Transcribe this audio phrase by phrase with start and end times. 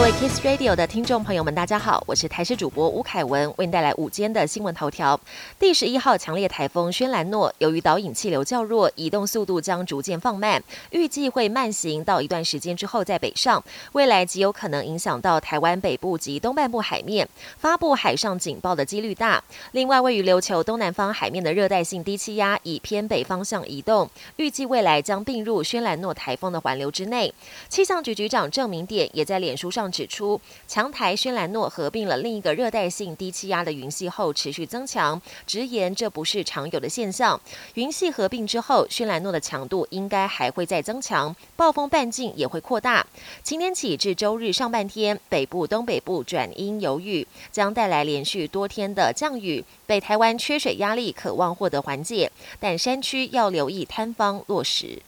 [0.00, 5.20] 各位 Kiss Radio 的听众朋友们，大家好，我是台视主播吴凯文，为您带来午间的新闻头条。
[5.58, 13.62] 第十一号强烈台风轩兰诺，由于导引气流较弱，移动速度将逐渐放慢，预计会慢行到一段时间之后再北上，
[13.92, 17.28] 未来极有可能影响到台湾北部及东半部海面，
[17.58, 19.44] 发布海上警报的几率大。
[19.72, 27.34] 另外，位于琉球东南方海面的热带性低气压以偏北方向移动，预计未来将并入轩兰诺台风的环流之内。
[27.68, 29.89] 气象局局长郑明典也在脸书上。
[29.90, 37.40] 指出，强台轩兰诺合并了另一个热带性低气压的云系后持续增强，直言这不是常有的现象。
[37.74, 43.06] 云系合并之后，轩兰诺的强度应该还会再增强，暴风半径也会扩大。
[43.42, 55.02] 今天起至周日上半天，北部、东北部转阴有雨，将带来连续多天的降雨，北台湾缺水压力渴望获得缓解，但山区要留意坍方落实。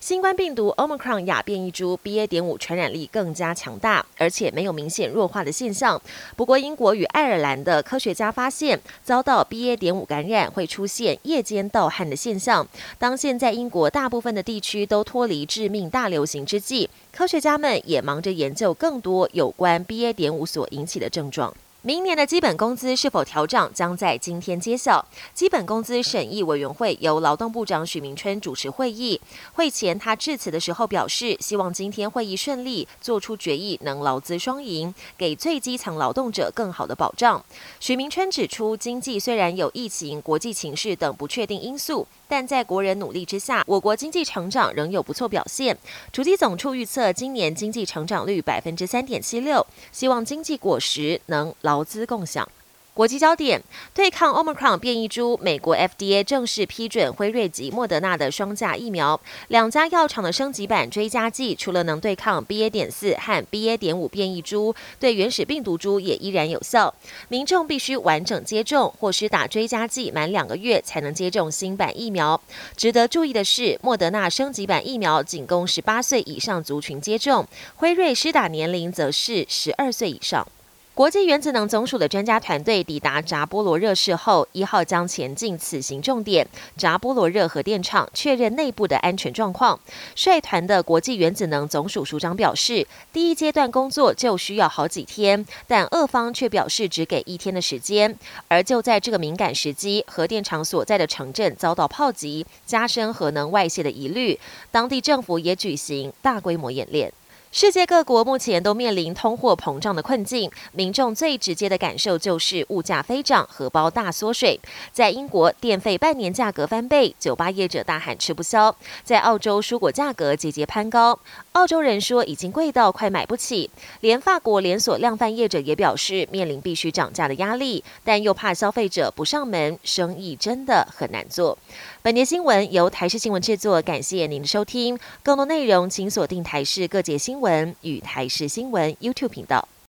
[0.00, 2.26] 新冠病毒 Omicron 亚变异株 BA.
[2.26, 6.00] 点五传染力更加强大，而且没有明显弱化的现象。
[6.36, 9.76] 不过，英国与爱尔兰的科学家发现，遭到 BA.
[9.76, 12.66] 点五感染会出现夜间盗汗的现象。
[12.98, 20.12] 当现在英国大部分的地区都脱离致命大流行之际，科学家们也忙着研究更多有关 BA.
[20.12, 21.54] 点五所引起的症状。
[21.84, 25.04] 明年的基本工资是否调涨，将在今天揭晓。
[25.34, 29.20] 基本工资审议委员会由劳动部长许明春主持会议。
[29.54, 37.44] 会前，他致辞的时候表示，希望今天会议顺利，做出决议，能劳资双赢，给最基层劳动者更好的保障。
[37.80, 42.06] 许明春指出，经济虽然有疫情、国际情势等不确定因素。
[42.28, 45.76] 但在国人努力之下，我国经济成长仍有不错表现。
[46.10, 52.46] 主机总处预测今年经济成长率百分之三点七六，希望经济果实能劳劳资共享。
[52.94, 53.62] 国际焦点：
[53.94, 59.18] 对抗 Omicron 变异株，美国 FDA 正式批准辉瑞及莫德纳的双价疫苗。
[59.48, 62.68] 两家药厂的升级版追加剂，除了能对抗 BA.
[62.68, 63.78] 点四和 BA.
[63.78, 66.94] 点五变异株，对原始病毒株也依然有效。
[67.28, 72.38] 民众必须完整接种，或是打追加剂满两个月才能接种新版疫苗。
[72.76, 80.46] 值得注意的是，莫德纳升级版疫苗仅供十八岁以上族群接种，辉瑞施打年龄则是十二岁以上。
[80.94, 89.80] 国际原子能总署的专家团队抵达扎波罗热市后，一号将前进此行重点扎波罗热核电厂，确认内部的安全状况。
[90.14, 98.14] 率团的国际原子能总署署长表示，第一阶段工作就需要好几天，但俄方却表示只给一天的时间。
[98.48, 104.38] 而就在这个敏感时机，核电厂所在的城镇遭到炮击，加深核能外泄的疑虑。
[104.70, 107.10] 当地政府也举行大规模演练。
[107.54, 114.58] 世界各国目前都面临通货膨胀的困境，民众最直接的感受就是物价飞涨，荷包大缩水。
[114.90, 118.74] 在英国，电费半年价格翻倍，酒吧业者大喊吃不消；
[119.04, 121.18] 在澳洲，蔬果价格节节攀高，
[121.52, 123.68] 澳洲人说已经贵到快买不起。
[124.00, 131.58] 连法国连锁量贩业者也表示面临必须涨价的压力，但又怕消费者不上门，生意真的很难做。
[132.00, 134.98] 本节新闻由台视新闻制作，感谢您的收听。
[135.22, 139.68] 更多内容请锁定台视各界新文与台视新闻 YouTube 频道。